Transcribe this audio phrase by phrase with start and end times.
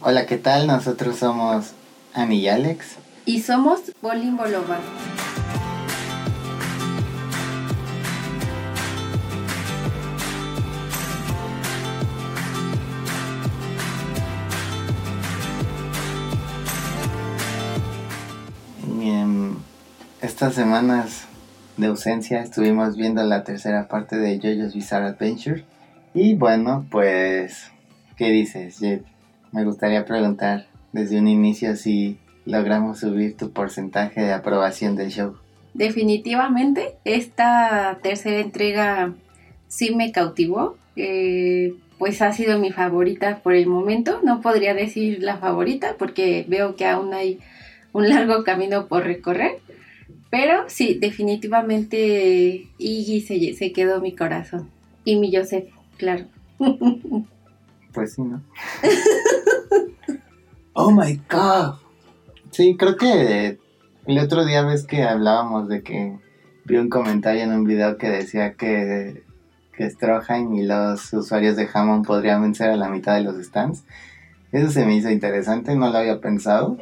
[0.00, 0.68] Hola, ¿qué tal?
[0.68, 1.72] Nosotros somos
[2.14, 2.96] Ani y Alex.
[3.24, 4.38] Y somos Bolín
[19.00, 19.56] en
[20.20, 21.26] estas semanas
[21.76, 25.64] de ausencia estuvimos viendo la tercera parte de JoJo's Bizarre Adventure.
[26.14, 27.70] Y bueno, pues,
[28.16, 29.04] ¿qué dices, Jet?
[29.52, 35.36] Me gustaría preguntar desde un inicio si logramos subir tu porcentaje de aprobación del show.
[35.74, 39.12] Definitivamente, esta tercera entrega
[39.68, 40.76] sí me cautivó.
[40.96, 44.20] Eh, pues ha sido mi favorita por el momento.
[44.22, 47.40] No podría decir la favorita porque veo que aún hay
[47.92, 49.58] un largo camino por recorrer.
[50.30, 54.70] Pero sí, definitivamente Iggy se, se quedó mi corazón.
[55.04, 56.26] Y mi Joseph, claro.
[57.92, 58.42] Pues sí, ¿no?
[60.74, 61.76] oh my god.
[62.50, 63.58] Sí, creo que
[64.04, 66.18] el otro día ves que hablábamos de que
[66.66, 69.24] vi un comentario en un video que decía que,
[69.72, 73.84] que Stroheim y los usuarios de Hammond podrían vencer a la mitad de los stands.
[74.52, 76.76] Eso se me hizo interesante, no lo había pensado.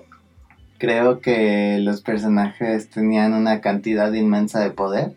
[0.84, 5.16] Creo que los personajes tenían una cantidad inmensa de poder.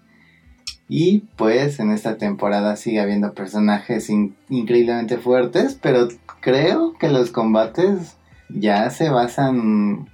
[0.87, 6.07] Y pues en esta temporada sigue habiendo personajes in- increíblemente fuertes, pero
[6.39, 8.15] creo que los combates
[8.47, 10.07] ya se basan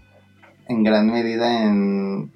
[0.68, 2.32] en gran medida en,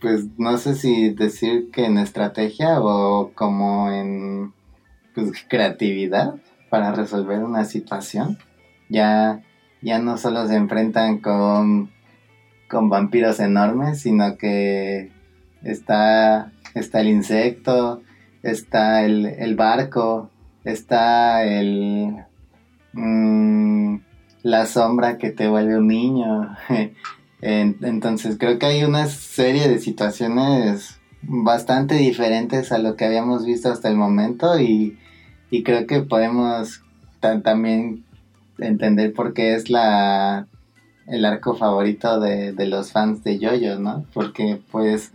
[0.00, 4.52] pues no sé si decir que en estrategia o como en
[5.14, 6.34] pues, creatividad
[6.68, 8.38] para resolver una situación.
[8.88, 9.44] Ya,
[9.82, 11.93] ya no solo se enfrentan con,
[12.74, 15.10] con vampiros enormes, sino que
[15.62, 18.02] está, está el insecto,
[18.42, 20.30] está el, el barco,
[20.64, 22.16] está el...
[22.92, 23.96] mm,
[24.42, 26.56] la sombra que te vuelve un niño.
[27.40, 33.44] En- Entonces creo que hay una serie de situaciones bastante diferentes a lo que habíamos
[33.44, 34.98] visto hasta el momento y,
[35.50, 36.82] y creo que podemos
[37.20, 38.02] ta- también
[38.58, 40.46] entender por qué es la
[41.06, 44.04] el arco favorito de, de los fans de Jojo, ¿no?
[44.14, 45.12] Porque pues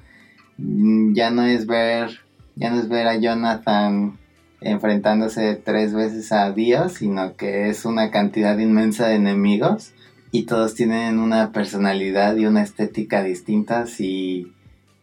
[0.57, 2.19] mm, ya no es ver
[2.55, 4.17] ya no es ver a Jonathan
[4.61, 9.93] enfrentándose tres veces a Dios, sino que es una cantidad inmensa de enemigos
[10.31, 14.51] y todos tienen una personalidad y una estética distintas y,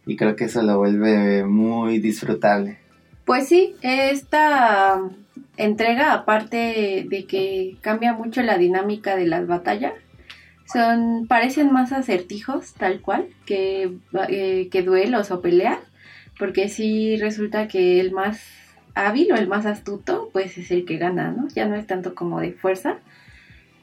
[0.04, 2.78] y creo que eso lo vuelve muy disfrutable.
[3.24, 5.00] Pues sí, esta
[5.56, 9.94] entrega, aparte de que cambia mucho la dinámica de las batallas,
[10.72, 13.96] son parecen más acertijos tal cual que,
[14.28, 15.78] eh, que duelos o peleas,
[16.38, 18.40] porque sí resulta que el más
[18.94, 21.48] hábil o el más astuto pues es el que gana, ¿no?
[21.48, 22.98] Ya no es tanto como de fuerza.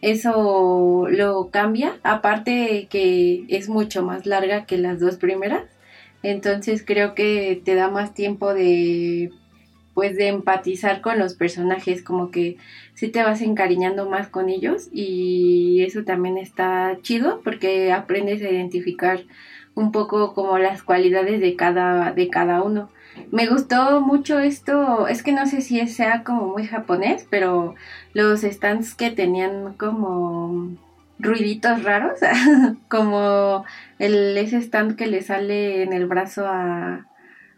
[0.02, 5.64] Eso lo cambia, aparte que es mucho más larga que las dos primeras.
[6.24, 9.32] Entonces creo que te da más tiempo de
[9.94, 12.58] pues de empatizar con los personajes, como que
[12.94, 18.50] sí te vas encariñando más con ellos y eso también está chido porque aprendes a
[18.50, 19.22] identificar
[19.76, 22.90] un poco como las cualidades de cada de cada uno.
[23.32, 27.76] Me gustó mucho esto, es que no sé si sea como muy japonés, pero
[28.14, 30.78] los stands que tenían como
[31.20, 32.20] ruiditos raros,
[32.90, 33.66] como
[34.00, 37.08] el ese stand que le sale en el brazo a,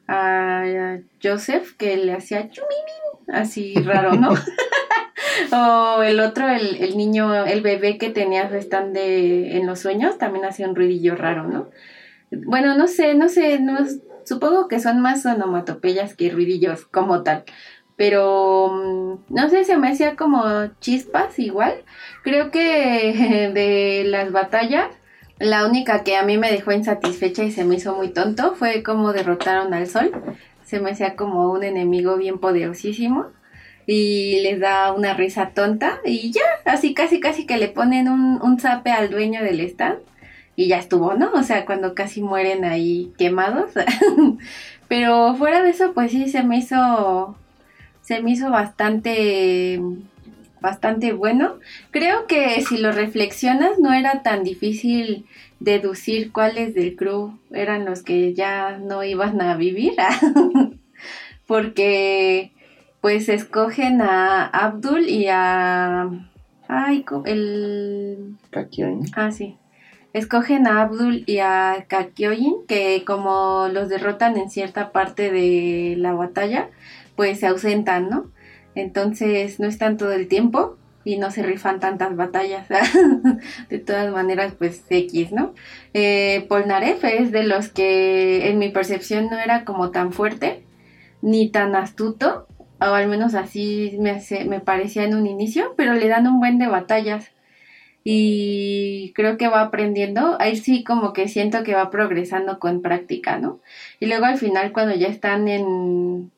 [0.07, 4.33] a Joseph que le hacía chumimin, así raro, ¿no?
[5.51, 10.17] o el otro, el, el niño, el bebé que tenía stand de, en los sueños,
[10.17, 11.69] también hacía un ruidillo raro, ¿no?
[12.31, 13.77] Bueno, no sé, no sé, no,
[14.25, 17.43] supongo que son más onomatopeyas que ruidillos como tal.
[17.95, 20.43] Pero mm, no sé, se me hacía como
[20.79, 21.83] chispas igual.
[22.23, 24.89] Creo que de las batallas,
[25.39, 28.83] la única que a mí me dejó insatisfecha y se me hizo muy tonto fue
[28.83, 30.11] cómo derrotaron al sol.
[30.63, 33.27] Se me hacía como un enemigo bien poderosísimo
[33.85, 38.41] y les da una risa tonta y ya, así casi casi que le ponen un,
[38.41, 39.99] un zape al dueño del stand
[40.55, 41.31] y ya estuvo, ¿no?
[41.33, 43.71] O sea, cuando casi mueren ahí quemados.
[44.87, 47.35] Pero fuera de eso, pues sí, se me hizo,
[48.01, 49.81] se me hizo bastante,
[50.61, 51.59] bastante bueno.
[51.91, 55.25] Creo que si lo reflexionas, no era tan difícil
[55.59, 59.93] deducir cuáles del crew eran los que ya no iban a vivir.
[61.47, 62.51] Porque
[63.01, 66.09] pues escogen a Abdul y a...
[66.67, 68.35] Ay, el...
[68.49, 69.01] Kakyoin.
[69.15, 69.57] Ah, sí.
[70.13, 76.13] escogen a Abdul y a Kakyoin, que como los derrotan en cierta parte de la
[76.13, 76.69] batalla,
[77.15, 78.31] pues se ausentan, ¿no?
[78.75, 82.67] Entonces no están todo el tiempo y no se rifan tantas batallas.
[83.69, 85.53] de todas maneras, pues X, ¿no?
[85.93, 90.63] Eh, Polnareff es de los que en mi percepción no era como tan fuerte
[91.21, 92.47] ni tan astuto,
[92.79, 96.59] o al menos así me, me parecía en un inicio, pero le dan un buen
[96.59, 97.31] de batallas
[98.03, 103.39] y creo que va aprendiendo, ahí sí como que siento que va progresando con práctica,
[103.39, 103.59] ¿no?
[103.99, 106.31] Y luego al final cuando ya están en,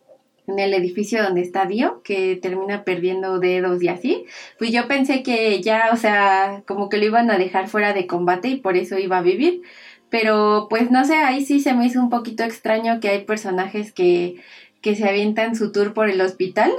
[0.47, 4.25] en el edificio donde está Dio, que termina perdiendo dedos y así,
[4.57, 8.07] pues yo pensé que ya, o sea, como que lo iban a dejar fuera de
[8.07, 9.61] combate y por eso iba a vivir.
[10.09, 13.91] Pero pues no sé, ahí sí se me hizo un poquito extraño que hay personajes
[13.91, 14.37] que
[14.81, 16.71] que se avientan su tour por el hospital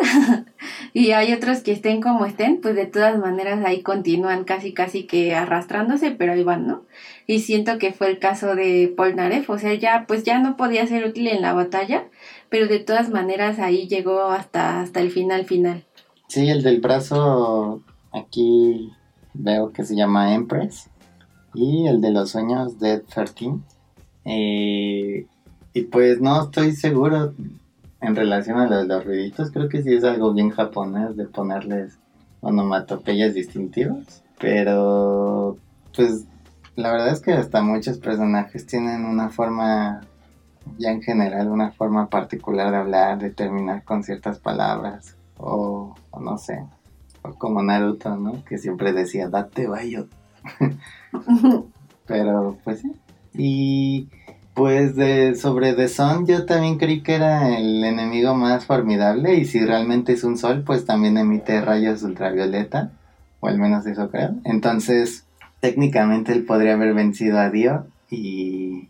[0.95, 5.05] y hay otros que estén como estén, pues de todas maneras ahí continúan casi casi
[5.05, 6.85] que arrastrándose, pero ahí van, ¿no?
[7.27, 10.87] Y siento que fue el caso de Polnareff, o sea, ya pues ya no podía
[10.87, 12.07] ser útil en la batalla,
[12.49, 15.85] pero de todas maneras ahí llegó hasta, hasta el final final.
[16.29, 18.93] Sí, el del brazo aquí
[19.35, 20.89] veo que se llama Empress
[21.55, 23.55] y el de los sueños Dead 13.
[24.25, 25.27] Eh,
[25.75, 27.35] y pues no estoy seguro
[28.01, 31.99] en relación a los, ruiditos, creo que sí es algo bien japonés de ponerles
[32.41, 34.23] onomatopeyas distintivas.
[34.39, 35.57] Pero,
[35.95, 36.25] pues,
[36.77, 40.03] la verdad es que hasta muchos personajes tienen una forma,
[40.79, 45.17] ya en general, una forma particular de hablar, de terminar con ciertas palabras.
[45.37, 46.65] O, no sé,
[47.23, 48.45] o como Naruto, ¿no?
[48.45, 50.07] Que siempre decía, date bayo.
[52.07, 52.93] Pero, pues sí.
[53.35, 54.09] Y
[54.59, 59.45] pues de, sobre The Sun yo también creí que era el enemigo más formidable y
[59.45, 62.91] si realmente es un sol pues también emite rayos ultravioleta
[63.39, 64.35] o al menos eso creo.
[64.43, 65.25] Entonces
[65.61, 68.89] técnicamente él podría haber vencido a Dio y,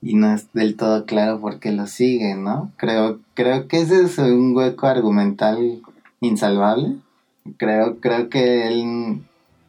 [0.00, 2.70] y no es del todo claro por qué lo sigue, ¿no?
[2.76, 5.82] Creo, creo que ese es un hueco argumental
[6.20, 6.94] insalvable.
[7.56, 9.22] Creo, creo que él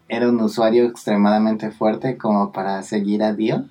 [0.09, 3.65] era un usuario extremadamente fuerte como para seguir a Dio.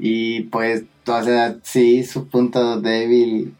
[0.00, 3.54] Y pues o sea, sí, su punto débil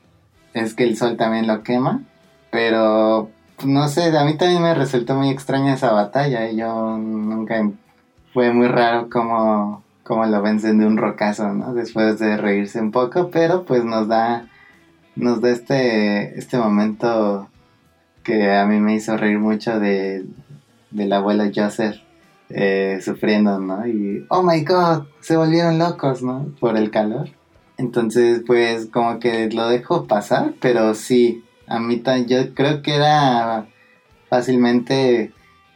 [0.55, 2.03] es que el sol también lo quema,
[2.51, 6.97] pero pues, no sé, a mí también me resultó muy extraña esa batalla y yo
[6.99, 7.69] nunca
[8.33, 11.75] fue muy raro como, como lo vencen de un rocazo, ¿no?
[11.75, 14.47] Después de reírse un poco, pero pues nos da
[15.17, 17.49] nos da este este momento
[18.23, 20.25] que a mí me hizo reír mucho de
[20.91, 21.97] del abuelo Joseph
[22.51, 23.87] eh, sufriendo, ¿no?
[23.87, 26.53] Y, oh my god, se volvieron locos, ¿no?
[26.61, 27.31] Por el calor.
[27.77, 33.67] Entonces, pues como que lo dejo pasar, pero sí, a mí yo creo que era
[34.29, 35.33] fácilmente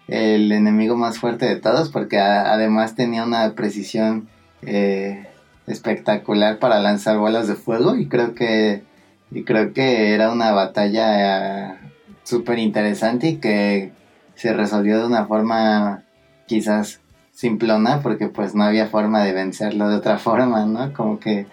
[0.08, 4.28] el enemigo más fuerte de todos, porque además tenía una precisión
[4.62, 5.26] eh,
[5.66, 8.82] espectacular para lanzar bolas de fuego y creo que
[9.30, 11.78] y creo que era una batalla eh,
[12.22, 13.92] súper interesante y que
[14.34, 16.03] se resolvió de una forma
[16.46, 17.00] quizás
[17.34, 20.92] simplona porque pues no había forma de vencerlo de otra forma, ¿no?
[20.92, 21.46] Como que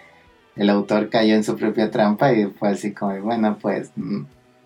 [0.56, 3.92] el autor cayó en su propia trampa y fue así como, bueno, pues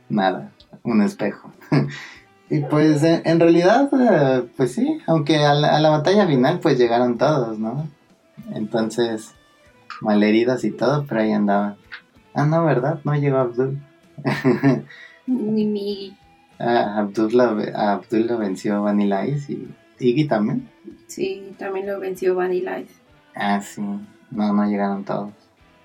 [0.10, 0.52] nada,
[0.84, 1.52] un espejo.
[2.50, 7.60] y pues en realidad, eh, pues sí, aunque a la, batalla final pues llegaron todos,
[7.60, 7.88] ¿no?
[8.54, 9.34] Entonces,
[10.02, 11.78] malheridos y todo, pero ahí andaban.
[12.34, 13.00] Ah, no, ¿verdad?
[13.06, 13.80] No llegó Abdul.
[15.28, 16.18] Ni mi...
[16.60, 20.70] Ah, Abdul, lo, Abdul lo venció Vanilla Ice y Iggy también.
[21.08, 22.94] Sí, también lo venció Vanilla Ice.
[23.36, 23.82] Ah, sí.
[24.32, 25.32] No, no llegaron todos.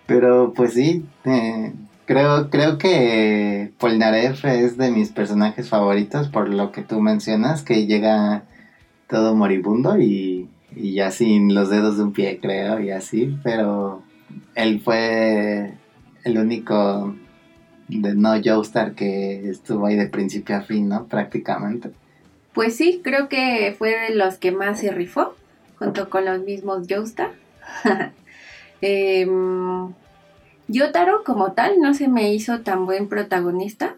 [0.06, 1.72] Pero pues sí, eh,
[2.04, 7.86] creo, creo que Polnareff es de mis personajes favoritos por lo que tú mencionas, que
[7.86, 8.42] llega
[9.08, 14.02] todo moribundo y, y ya sin los dedos de un pie, creo, y así, pero
[14.54, 15.74] él fue
[16.24, 17.14] el único
[17.88, 21.06] de no Joestar que estuvo ahí de principio a fin, ¿no?
[21.06, 21.90] Prácticamente.
[22.52, 25.34] Pues sí, creo que fue de los que más se rifó,
[25.78, 27.32] junto con los mismos Joestar.
[28.82, 29.92] Em,
[30.68, 33.96] Yotaro como tal no se me hizo tan buen protagonista,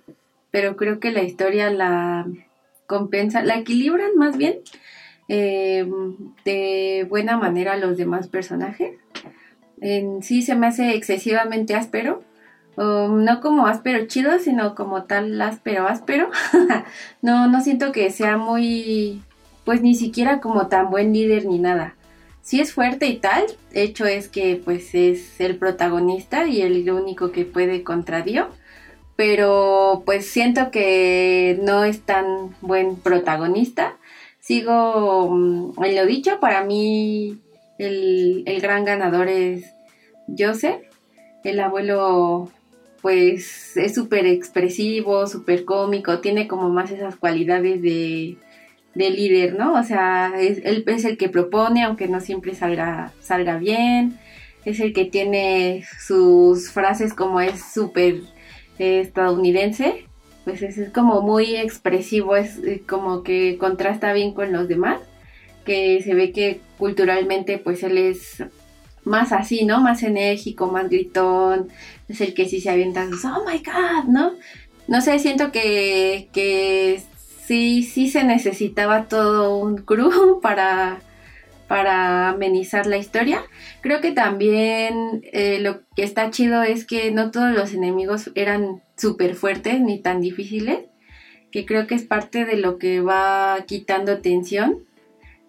[0.51, 2.27] pero creo que la historia la
[2.87, 4.59] compensa, la equilibran más bien
[5.29, 8.93] em, de buena manera los demás personajes.
[9.81, 12.25] En sí se me hace excesivamente áspero,
[12.77, 16.31] no como áspero chido, sino como tal áspero áspero.
[17.23, 19.23] no, no siento que sea muy,
[19.65, 21.95] pues ni siquiera como tan buen líder ni nada.
[22.43, 27.31] Sí es fuerte y tal, hecho es que pues es el protagonista y el único
[27.31, 28.49] que puede contra Dio,
[29.15, 33.97] pero pues siento que no es tan buen protagonista.
[34.41, 37.39] Sigo mm, en lo dicho, para mí
[37.79, 39.65] el, el gran ganador es
[40.37, 40.83] Joseph.
[41.45, 42.51] El abuelo
[43.03, 48.37] pues es súper expresivo, súper cómico, tiene como más esas cualidades de,
[48.95, 49.75] de líder, ¿no?
[49.75, 54.19] O sea, es, él es el que propone, aunque no siempre salga, salga bien,
[54.65, 58.21] es el que tiene sus frases como es súper
[58.79, 60.07] eh, estadounidense,
[60.45, 65.01] pues es, como muy expresivo, es eh, como que contrasta bien con los demás,
[65.65, 68.45] que se ve que culturalmente pues él es
[69.05, 69.81] más así, ¿no?
[69.81, 71.69] Más enérgico, más gritón,
[72.09, 74.33] es el que sí se avienta oh my god, ¿no?
[74.89, 77.03] No sé, siento que, que
[77.45, 81.01] sí, sí se necesitaba todo un crew para,
[81.69, 83.43] para amenizar la historia.
[83.81, 88.83] Creo que también eh, lo que está chido es que no todos los enemigos eran
[88.97, 90.81] súper fuertes ni tan difíciles,
[91.51, 94.85] que creo que es parte de lo que va quitando tensión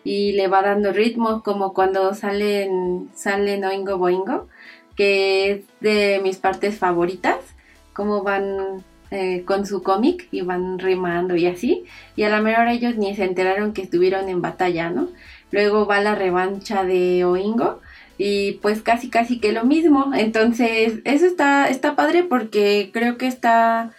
[0.03, 4.47] y le va dando ritmo, como cuando salen, salen Oingo Boingo,
[4.95, 7.37] que es de mis partes favoritas,
[7.93, 12.67] como van eh, con su cómic y van rimando y así, y a la mejor
[12.67, 15.07] ellos ni se enteraron que estuvieron en batalla, ¿no?
[15.51, 17.79] Luego va la revancha de Oingo
[18.17, 23.27] y pues casi casi que lo mismo, entonces eso está, está padre porque creo que
[23.27, 23.91] está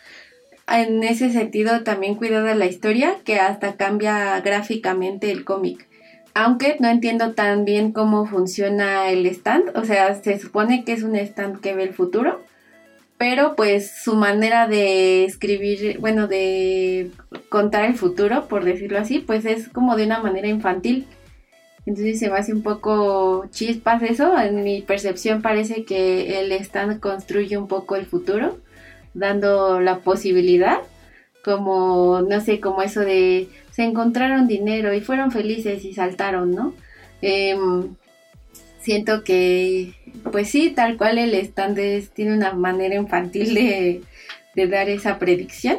[0.68, 5.87] en ese sentido también cuidada la historia que hasta cambia gráficamente el cómic
[6.35, 11.05] aunque no entiendo tan bien cómo funciona el stand, o sea, se supone que es
[11.05, 12.43] un stand que ve el futuro,
[13.19, 17.12] pero pues su manera de escribir, bueno, de
[17.49, 21.07] contar el futuro, por decirlo así, pues es como de una manera infantil.
[21.87, 26.99] Entonces se me hace un poco chispas eso, en mi percepción parece que el stand
[26.99, 28.59] construye un poco el futuro,
[29.12, 30.79] dando la posibilidad,
[31.44, 36.74] como, no sé, como eso de se encontraron dinero y fueron felices y saltaron, ¿no?
[37.22, 37.94] Em,
[38.80, 39.94] siento que,
[40.30, 41.78] pues sí, tal cual el stand
[42.14, 44.02] tiene una manera infantil de,
[44.54, 45.78] de dar esa predicción.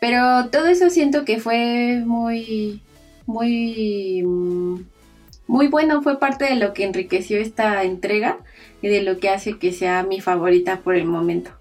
[0.00, 2.82] Pero todo eso siento que fue muy,
[3.26, 4.22] muy,
[5.46, 8.38] muy bueno, fue parte de lo que enriqueció esta entrega
[8.82, 11.52] y de lo que hace que sea mi favorita por el momento.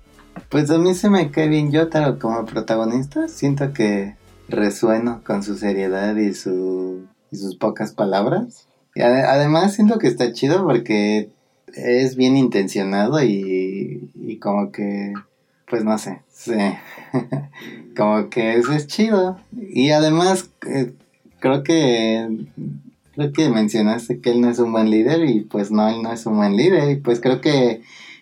[0.50, 4.16] Pues a mí se me cae bien Yotaro como protagonista, siento que
[4.48, 8.68] resueno con su seriedad y, su, y sus pocas palabras.
[8.96, 11.30] Y además siento que está chido porque
[11.74, 15.14] es bien intencionado y, y como que,
[15.68, 16.22] pues no sé,
[17.98, 19.40] como que eso es chido.
[19.52, 20.94] Y además eh,
[21.40, 22.46] creo que
[23.16, 26.12] creo que mencionaste que él no es un buen líder y pues no, él no
[26.12, 27.82] es un buen líder y pues creo que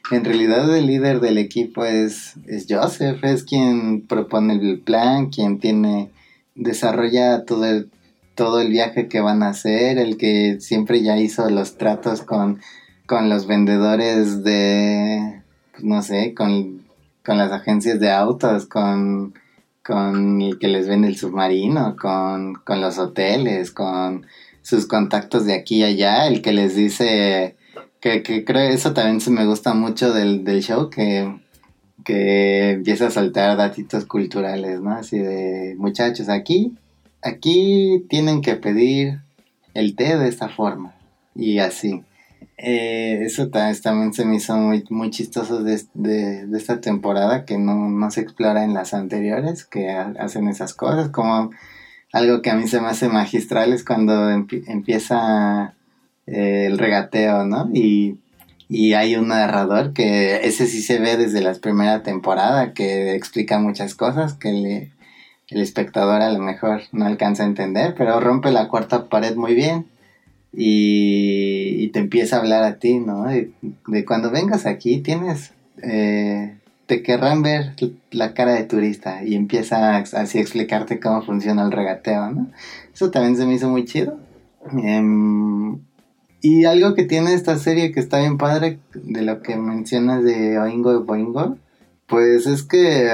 [0.09, 5.59] en realidad el líder del equipo es, es Joseph, es quien propone el plan, quien
[5.59, 6.09] tiene,
[6.55, 7.89] desarrolla todo el,
[8.35, 12.59] todo el viaje que van a hacer, el que siempre ya hizo los tratos con,
[13.05, 15.41] con los vendedores de,
[15.71, 16.81] pues, no sé, con,
[17.23, 19.33] con las agencias de autos, con,
[19.83, 24.25] con el que les vende el submarino, con, con los hoteles, con
[24.61, 27.55] sus contactos de aquí y allá, el que les dice
[28.01, 31.39] que, que creo eso también me gusta mucho del, del show, que,
[32.03, 34.91] que empieza a saltar datitos culturales, ¿no?
[34.91, 36.75] Así de, muchachos, aquí,
[37.21, 39.21] aquí tienen que pedir
[39.75, 40.95] el té de esta forma,
[41.35, 42.03] y así.
[42.57, 47.57] Eh, eso también se me hizo muy, muy chistoso de, de, de esta temporada, que
[47.57, 51.51] no, no, se explora en las anteriores, que hacen esas cosas, como
[52.13, 55.75] algo que a mí se me hace magistral es cuando empieza
[56.27, 57.69] eh, el regateo, ¿no?
[57.73, 58.17] Y,
[58.95, 63.95] hay un narrador que ese sí se ve desde la primera temporada, que explica muchas
[63.95, 64.91] cosas que
[65.49, 69.55] el espectador a lo mejor no alcanza a entender, pero rompe la cuarta pared muy
[69.55, 69.87] bien.
[70.53, 73.25] Y, te empieza a hablar a ti, ¿no?
[73.25, 73.51] De,
[74.05, 76.55] cuando vengas aquí tienes, eh,
[76.87, 77.73] te querrán ver
[78.11, 82.49] la cara de turista y empieza así a explicarte cómo funciona el regateo, ¿no?
[82.93, 84.19] Eso también se me hizo muy chido.
[84.83, 85.79] Em,
[86.41, 90.57] y algo que tiene esta serie que está bien padre, de lo que mencionas de
[90.57, 91.57] Oingo y Boingo,
[92.07, 93.11] pues es que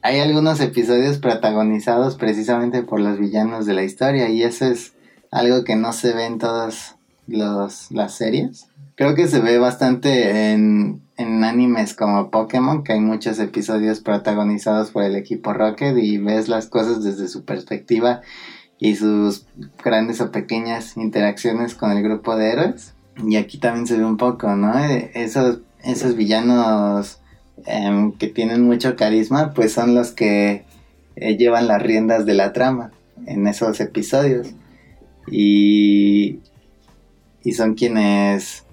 [0.00, 4.92] hay algunos episodios protagonizados precisamente por los villanos de la historia y eso es
[5.30, 8.68] algo que no se ve en todas las series.
[8.94, 14.90] Creo que se ve bastante en, en animes como Pokémon, que hay muchos episodios protagonizados
[14.92, 18.22] por el equipo Rocket y ves las cosas desde su perspectiva
[18.78, 19.46] y sus
[19.82, 22.94] grandes o pequeñas interacciones con el grupo de héroes.
[23.16, 24.78] Y aquí también se ve un poco, ¿no?
[24.78, 27.20] Eh, esos, esos villanos
[27.66, 30.64] em, que tienen mucho carisma, pues son los que
[31.16, 32.92] eh, llevan las riendas de la trama
[33.26, 34.48] en esos episodios.
[35.30, 36.38] Y,
[37.42, 38.64] y son quienes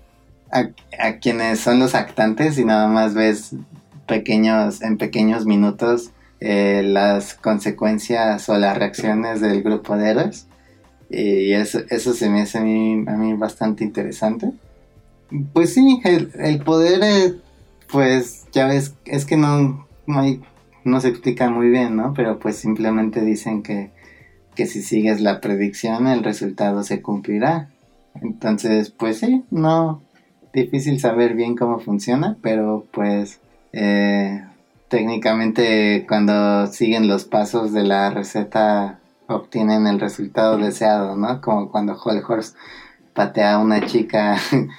[0.51, 3.55] a, quienes son los actantes y nada más ves
[4.07, 10.47] pequeños en pequeños minutos eh, las consecuencias o las reacciones del grupo de héroes.
[11.09, 14.51] Y eso, eso se me hace a mí, a mí bastante interesante.
[15.53, 17.35] Pues sí el, poder eh,
[17.91, 20.41] pues ya ves es que no no, hay,
[20.83, 23.89] no se explica muy bien no pero pues simplemente dicen que
[24.55, 27.69] que si sigues la predicción el resultado se cumplirá.
[28.21, 30.01] Entonces, pues sí, no
[30.53, 33.41] difícil saber bien cómo funciona, pero pues
[33.73, 34.43] eh,
[34.89, 41.41] técnicamente cuando siguen los pasos de la receta obtienen el resultado deseado, ¿no?
[41.41, 42.55] Como cuando Horse
[43.13, 44.37] patea a una chica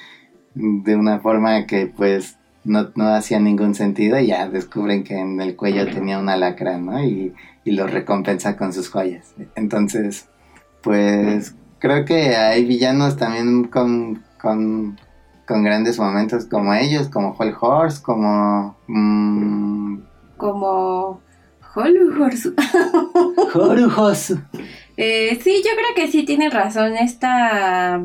[0.55, 5.41] de una forma que pues no, no, hacía ningún sentido y ya descubren que en
[5.41, 7.03] el cuello tenía una lacra, ¿no?
[7.03, 7.35] Y,
[7.65, 9.35] y lo recompensa con sus joyas.
[9.55, 10.29] Entonces,
[10.83, 14.97] pues creo que hay villanos también con, con,
[15.47, 18.77] grandes momentos como ellos, como Hall Horse, como...
[18.87, 19.26] Mm,
[20.37, 21.21] como...
[21.75, 22.53] Horse.
[23.97, 24.35] Horse.
[24.97, 26.97] eh, sí, yo creo que sí tiene razón.
[26.97, 28.01] Esta,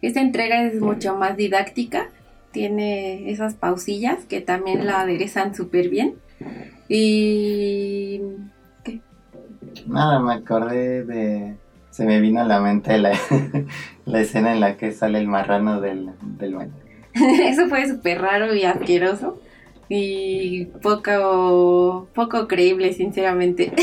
[0.00, 2.08] esta entrega es mucho más didáctica.
[2.52, 6.14] Tiene esas pausillas que también la aderezan súper bien.
[6.88, 8.22] Y...
[8.82, 9.00] ¿Qué?
[9.86, 11.56] Nada, me acordé de
[11.90, 13.12] se me vino a la mente la,
[14.18, 16.72] escena en la que sale el marrano del, del baño.
[17.14, 19.38] Eso fue súper raro y asqueroso
[19.88, 23.72] y poco, poco creíble, sinceramente.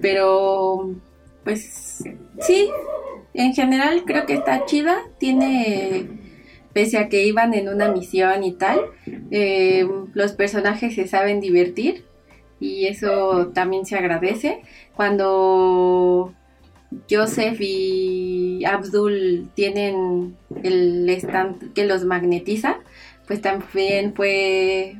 [0.00, 0.94] Pero,
[1.44, 2.04] pues,
[2.40, 2.70] sí,
[3.34, 4.98] en general creo que está chida.
[5.18, 6.08] Tiene,
[6.72, 8.80] pese a que iban en una misión y tal,
[9.30, 12.04] eh, los personajes se saben divertir
[12.58, 14.62] y eso también se agradece.
[14.94, 16.34] Cuando
[17.08, 22.78] Joseph y Abdul tienen el stand que los magnetiza,
[23.30, 24.96] pues también fue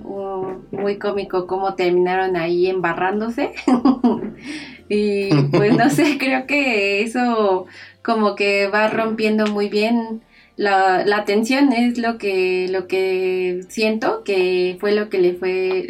[0.71, 3.51] muy cómico cómo terminaron ahí embarrándose.
[4.89, 7.67] y pues no sé, creo que eso
[8.05, 10.23] como que va rompiendo muy bien
[10.55, 15.89] la, tensión, es lo que, lo que siento que fue lo que le fue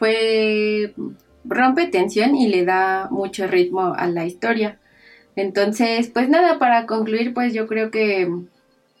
[0.00, 0.94] fue
[1.44, 4.80] rompe tensión y le da mucho ritmo a la historia.
[5.36, 8.28] Entonces, pues nada, para concluir, pues yo creo que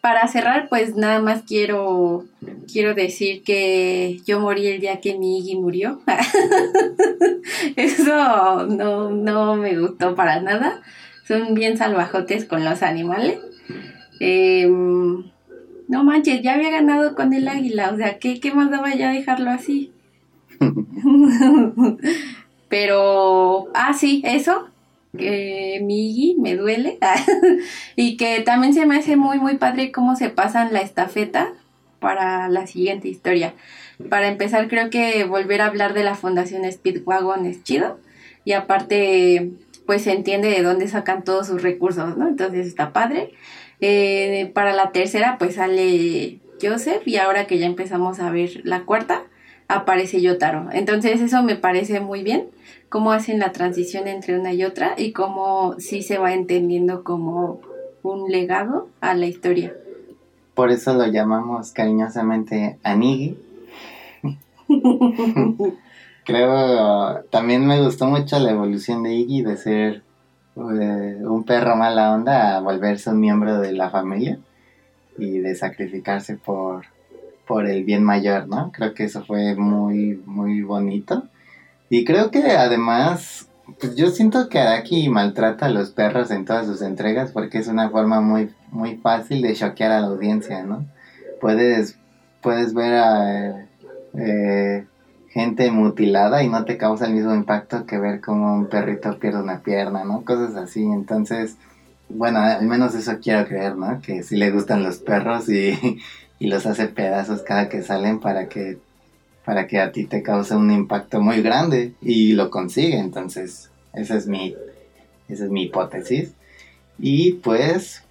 [0.02, 2.24] para cerrar, pues nada más quiero
[2.70, 6.00] quiero decir que yo morí el día que mi Iggy murió.
[7.76, 10.82] Eso no, no me gustó para nada.
[11.26, 13.38] Son bien salvajotes con los animales.
[14.18, 15.22] Em,
[15.86, 17.92] no manches, ya había ganado con el águila.
[17.92, 19.92] O sea, ¿qué, qué más daba ya dejarlo así?
[22.68, 24.68] Pero, ah, sí, eso,
[25.16, 26.98] que Migi me duele.
[27.96, 31.52] y que también se me hace muy, muy padre cómo se pasan la estafeta
[32.00, 33.54] para la siguiente historia.
[34.08, 37.98] Para empezar, creo que volver a hablar de la Fundación Speedwagon es chido.
[38.44, 39.52] Y aparte,
[39.86, 42.28] pues se entiende de dónde sacan todos sus recursos, ¿no?
[42.28, 43.32] Entonces está padre.
[43.80, 47.06] Eh, para la tercera, pues sale Joseph.
[47.06, 49.22] Y ahora que ya empezamos a ver la cuarta,
[49.74, 50.68] aparece Yotaro.
[50.72, 52.48] Entonces eso me parece muy bien,
[52.88, 57.60] cómo hacen la transición entre una y otra y cómo sí se va entendiendo como
[58.02, 59.74] un legado a la historia.
[60.54, 63.38] Por eso lo llamamos cariñosamente Anigi.
[66.24, 70.02] Creo, también me gustó mucho la evolución de Iggy de ser
[70.56, 74.38] eh, un perro mala onda a volverse un miembro de la familia
[75.18, 76.84] y de sacrificarse por,
[77.52, 78.72] por el bien mayor, ¿no?
[78.72, 81.24] Creo que eso fue muy, muy bonito.
[81.90, 83.46] Y creo que además,
[83.78, 87.68] pues yo siento que Araki maltrata a los perros en todas sus entregas porque es
[87.68, 90.86] una forma muy, muy fácil de choquear a la audiencia, ¿no?
[91.42, 91.98] Puedes,
[92.40, 93.66] puedes ver a
[94.14, 94.86] eh,
[95.28, 99.42] gente mutilada y no te causa el mismo impacto que ver como un perrito pierde
[99.42, 100.24] una pierna, ¿no?
[100.24, 100.84] Cosas así.
[100.84, 101.58] Entonces,
[102.08, 104.00] bueno, al menos eso quiero creer, ¿no?
[104.00, 106.00] Que si le gustan los perros y
[106.42, 108.78] y los hace pedazos cada que salen para que
[109.44, 112.98] para que a ti te cause un impacto muy grande y lo consigue.
[112.98, 114.56] Entonces esa es mi
[115.28, 116.32] esa es mi hipótesis.
[116.98, 118.02] Y pues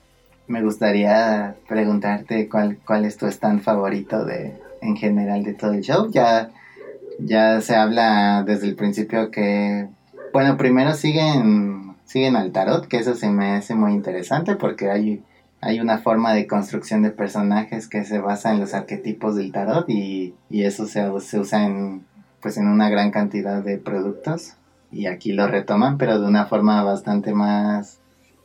[0.47, 5.81] me gustaría preguntarte cuál cuál es tu stand favorito de en general de todo el
[5.81, 6.09] show.
[6.09, 6.51] Ya
[7.19, 9.89] ya se habla desde el principio que
[10.31, 15.21] bueno primero siguen siguen al tarot que eso se me hace muy interesante porque hay
[15.61, 19.87] hay una forma de construcción de personajes que se basa en los arquetipos del tarot
[19.89, 22.03] y, eso se, se, usa en,
[22.41, 24.55] pues en una gran cantidad de productos
[24.91, 27.99] y aquí lo retoman pero de una forma bastante más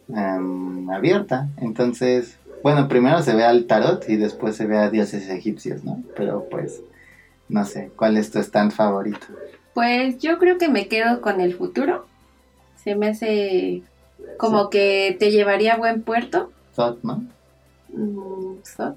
[0.09, 1.49] em, abierta.
[1.57, 6.03] Entonces, bueno, primero se ve al tarot y después se ve a dioses egipcios, ¿no?
[6.17, 6.83] Pero pues,
[7.49, 9.27] no sé, ¿cuál es tu stand favorito?
[9.73, 12.07] Pues yo creo que me quedo con el futuro.
[12.83, 13.83] Se me hace
[14.37, 16.51] como que te llevaría a buen puerto.
[16.77, 17.25] Thought, ¿no?
[17.93, 18.97] Mm, Thought.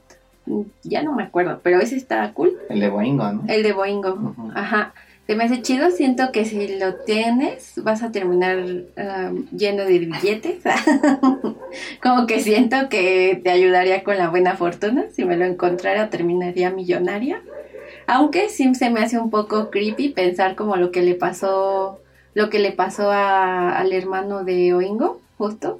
[0.83, 2.57] Ya no me acuerdo, pero ese está cool.
[2.69, 3.43] El de Boingo, ¿no?
[3.47, 4.35] El de Boingo.
[4.55, 4.93] Ajá.
[5.27, 5.91] Se me hace chido.
[5.91, 10.63] Siento que si lo tienes, vas a terminar um, lleno de billetes.
[12.01, 15.05] Como que siento que te ayudaría con la buena fortuna.
[15.11, 17.41] Si me lo encontrara, terminaría millonaria.
[18.07, 21.99] Aunque sí se me hace un poco creepy pensar como lo que le pasó,
[22.33, 25.79] lo que le pasó a- al hermano de Oingo, justo.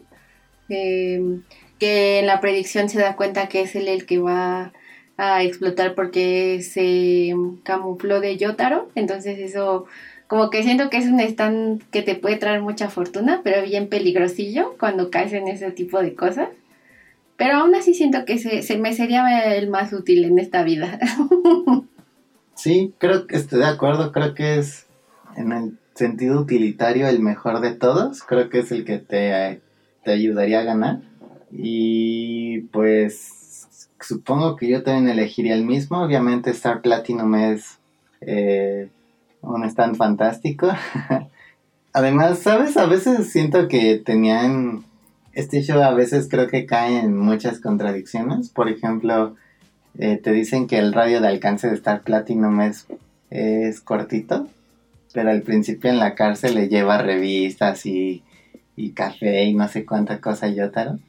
[0.70, 1.40] Eh,
[1.80, 4.74] que en la predicción se da cuenta que es el que va
[5.18, 8.90] a explotar porque se camufló de Yotaro.
[8.96, 9.86] Entonces eso,
[10.28, 13.88] como que siento que es un stand que te puede traer mucha fortuna, pero bien
[13.88, 16.50] peligrosillo cuando caes en ese tipo de cosas.
[17.38, 21.00] Pero aún así siento que se, se me sería el más útil en esta vida.
[22.60, 24.86] Sí, creo que estoy de acuerdo, creo que es
[25.38, 29.62] en el sentido utilitario el mejor de todos, creo que es el que te,
[30.04, 31.00] te ayudaría a ganar.
[31.52, 33.40] Y pues
[34.00, 37.80] supongo que yo también elegiría el mismo, obviamente Star Platinum es
[38.22, 38.90] eh,
[39.42, 40.70] un stand fantástico.
[41.94, 42.78] Además, ¿sabes?
[42.78, 44.86] A veces siento que tenían...
[45.34, 48.50] Este show a veces creo que cae en muchas contradicciones.
[48.50, 49.36] Por ejemplo,
[49.98, 52.88] eh, te dicen que el radio de alcance de Star Platinum es,
[53.30, 54.48] es cortito,
[55.14, 58.24] pero al principio en la cárcel le lleva revistas y,
[58.76, 61.00] y café y no sé cuánta cosa Yotaro.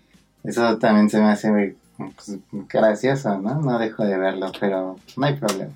[0.44, 3.60] Eso también se me hace pues, gracioso, ¿no?
[3.60, 5.72] No dejo de verlo, pero no hay problema.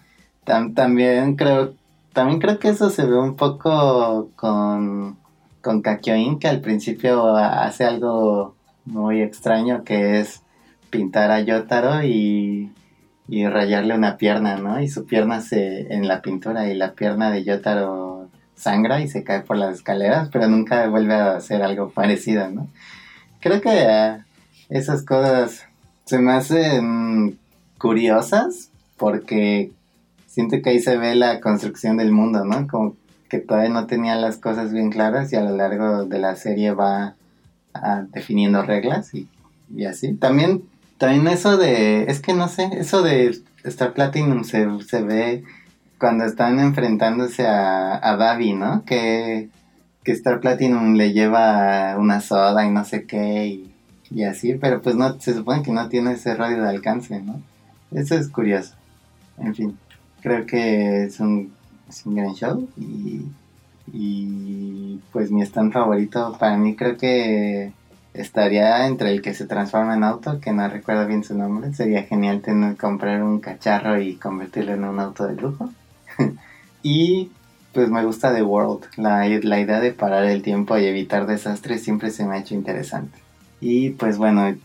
[0.47, 1.75] Tam- también creo
[2.13, 5.17] también creo que eso se ve un poco con,
[5.61, 10.41] con Kakyoin, que al principio hace algo muy extraño, que es
[10.91, 12.71] pintar a Yotaro y,
[13.29, 14.81] y rayarle una pierna, ¿no?
[14.81, 19.25] Y su pierna se en la pintura y la pierna de Yotaro sangra y se
[19.25, 22.69] cae por las escaleras, pero nunca vuelve a hacer algo parecido, ¿no?
[23.41, 24.24] Creo que eh,
[24.69, 25.67] esas cosas
[26.05, 27.39] se me hacen
[27.79, 29.73] curiosas porque
[30.27, 32.67] siento que ahí se ve la construcción del mundo, ¿no?
[32.67, 32.97] Como
[33.29, 36.73] que todavía no tenía las cosas bien claras y a lo largo de la serie
[36.73, 37.15] va
[37.73, 39.29] ah, definiendo reglas y,
[39.75, 40.15] y así.
[40.15, 40.63] También,
[40.99, 45.45] también eso de, es que no sé, eso de Star Platinum se, se ve
[45.99, 48.85] cuando están enfrentándose a, a ¿no?
[48.85, 49.49] Que,
[50.03, 53.74] que Star Platinum le lleva una soda y no sé qué y,
[54.11, 57.41] y así, pero pues no, se supone que no tiene ese radio de alcance, ¿no?
[57.93, 58.75] Eso es curioso.
[59.39, 59.79] En fin,
[60.23, 61.53] creo que es un,
[62.07, 63.23] gran show y,
[63.93, 67.73] y pues mi stand favorito para mí creo que
[68.15, 71.75] estaría entre el que se transforma en auto, que no recuerdo bien su nombre.
[71.75, 75.71] Sería genial tener comprar un cacharro y convertirlo en un auto de lujo.
[76.83, 77.31] y
[77.73, 78.87] pues me gusta The World.
[78.97, 82.55] La, la idea de parar el tiempo y evitar desastres siempre se me ha hecho
[82.55, 83.24] interesante.
[83.61, 84.57] Y pues bueno,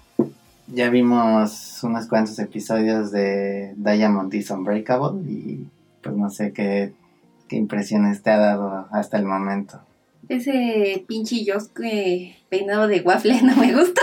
[0.67, 5.65] ya vimos unos cuantos episodios de Diamond is Unbreakable y
[6.01, 6.93] pues no sé qué,
[7.47, 9.81] qué impresiones te ha dado hasta el momento.
[10.27, 14.01] Ese pinche Yosuke peinado de waffle no me gusta.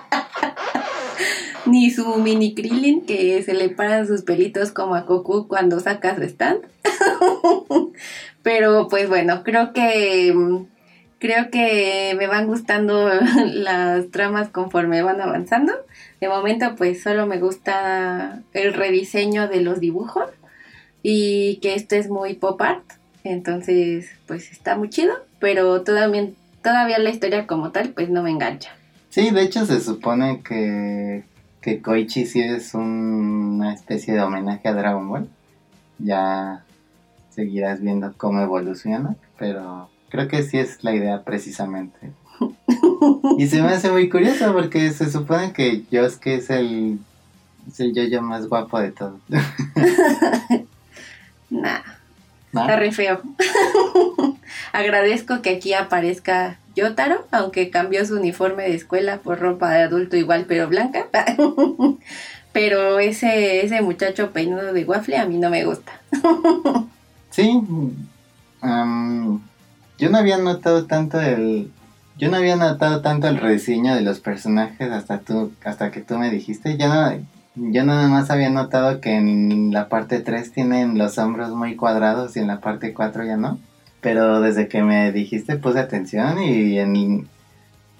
[1.65, 6.15] Ni su mini Krillin que se le paran sus pelitos como a Goku cuando saca
[6.15, 6.59] su stand.
[8.43, 10.65] Pero pues bueno, creo que mm,
[11.23, 13.09] creo que me van gustando
[13.53, 15.71] las tramas conforme van avanzando.
[16.19, 20.29] De momento pues solo me gusta el rediseño de los dibujos
[21.01, 22.83] y que esto es muy pop art.
[23.23, 26.27] Entonces, pues está muy chido, pero todavía,
[26.61, 28.71] todavía la historia como tal, pues no me engancha.
[29.09, 31.23] Sí, de hecho se supone que,
[31.61, 35.29] que Koichi sí es un- una especie de homenaje a Dragon Ball.
[35.99, 36.65] Ya
[37.29, 41.97] seguirás viendo cómo evoluciona, pero creo que sí es la idea precisamente.
[43.37, 46.99] Y se me hace muy curioso porque se supone que Yosuke es el,
[47.67, 49.19] es el yo-yo más guapo de todos.
[51.49, 51.81] Nah,
[52.51, 52.61] ¿No?
[52.61, 53.21] está re feo.
[54.73, 60.17] Agradezco que aquí aparezca Yotaro, aunque cambió su uniforme de escuela por ropa de adulto
[60.17, 61.05] igual, pero blanca.
[62.53, 65.91] pero ese, ese muchacho peinado de waffle a mí no me gusta.
[67.29, 67.61] Sí,
[68.61, 69.41] am,
[69.97, 71.71] yo no había notado tanto el,
[72.17, 76.17] yo no había notado tanto el rediseño de los personajes hasta tú, hasta que tú
[76.17, 76.77] me dijiste.
[76.77, 77.11] Yo no,
[77.55, 82.35] yo nada más había notado que en la parte 3 tienen los hombros muy cuadrados
[82.35, 83.59] y en la parte 4 ya no.
[84.01, 87.27] Pero desde que me dijiste puse atención y en,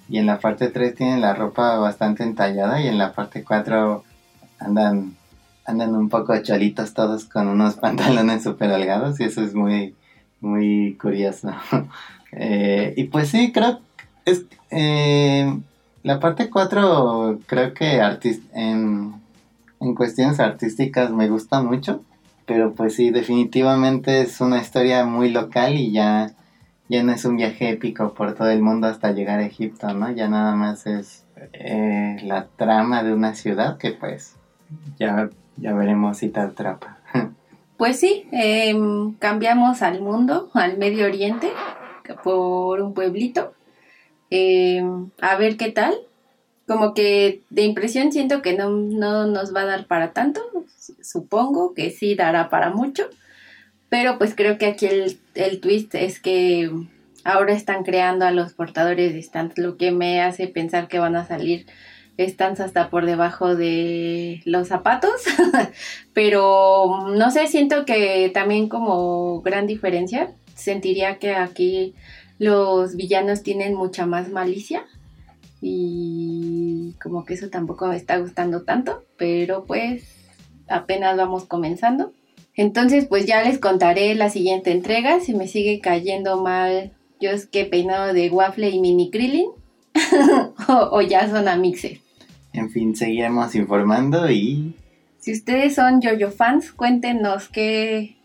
[0.08, 4.04] y en la parte 3 tienen la ropa bastante entallada y en la parte 4
[4.58, 5.16] andan
[5.66, 9.94] andan un poco cholitos todos con unos pantalones súper holgados y eso es muy
[10.44, 11.50] muy curioso
[12.32, 13.80] eh, y pues sí creo
[14.24, 15.52] es eh,
[16.02, 18.00] la parte 4 creo que
[18.52, 19.14] en,
[19.80, 22.02] en cuestiones artísticas me gusta mucho
[22.46, 26.34] pero pues sí definitivamente es una historia muy local y ya
[26.88, 30.10] ya no es un viaje épico por todo el mundo hasta llegar a Egipto, ¿no?
[30.10, 34.36] Ya nada más es eh, la trama de una ciudad que pues
[34.98, 36.93] ya, ya veremos si te atrapa.
[37.76, 41.50] Pues sí, em, cambiamos al mundo, al Medio Oriente,
[42.22, 43.54] por un pueblito,
[44.30, 45.94] em, a ver qué tal.
[46.66, 50.40] Como que de impresión siento que no, no nos va a dar para tanto,
[51.02, 53.08] supongo que sí dará para mucho.
[53.94, 56.68] Pero pues creo que aquí el, twist es que
[57.22, 61.16] ahora están creando a los portadores de stands, lo que me hace pensar que van
[61.16, 61.66] a salir
[62.18, 65.22] stands hasta por debajo de los zapatos.
[66.12, 71.94] pero no sé, siento que también como gran diferencia, sentiría que aquí
[72.38, 74.84] los villanos tienen mucha más malicia
[75.60, 80.04] y como que eso tampoco me está gustando tanto, pero pues
[80.68, 82.12] apenas vamos comenzando.
[82.56, 85.20] Entonces, pues ya les contaré la siguiente entrega.
[85.20, 89.50] Si me sigue cayendo mal, yo es que peinado de waffle y mini krillin.
[90.68, 92.00] o, ya son amixes.
[92.54, 94.74] En fin, seguiremos informando y.
[95.18, 98.16] Si ustedes son Jojo fans, cuéntenos qué,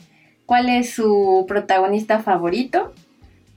[0.45, 2.93] cuál es su protagonista favorito.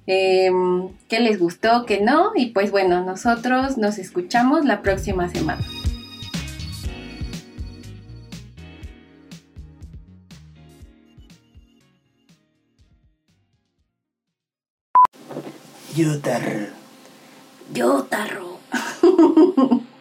[0.06, 2.32] Em, qué les gustó, qué no.
[2.35, 5.62] Y pues bueno, nosotros nos escuchamos la próxima semana.
[15.94, 16.68] Yotaro.
[17.74, 18.58] Yotaro.